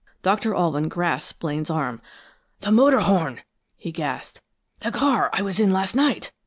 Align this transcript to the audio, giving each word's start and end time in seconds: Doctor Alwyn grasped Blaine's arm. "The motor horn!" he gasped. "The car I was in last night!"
Doctor 0.23 0.55
Alwyn 0.55 0.89
grasped 0.89 1.37
Blaine's 1.39 1.69
arm. 1.69 2.01
"The 2.61 2.71
motor 2.71 3.01
horn!" 3.01 3.41
he 3.77 3.91
gasped. 3.91 4.41
"The 4.79 4.89
car 4.91 5.29
I 5.31 5.43
was 5.43 5.59
in 5.59 5.71
last 5.71 5.93
night!" 5.95 6.33